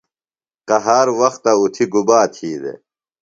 [0.67, 2.79] قہار وختہ اُتھیۡ گُبا تھی دےۡ؟